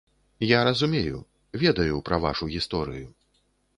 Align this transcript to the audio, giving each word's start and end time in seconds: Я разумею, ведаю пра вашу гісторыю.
Я 0.51 0.59
разумею, 0.67 1.19
ведаю 1.65 2.01
пра 2.07 2.19
вашу 2.25 2.51
гісторыю. 2.57 3.07